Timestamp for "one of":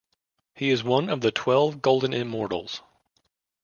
0.83-1.21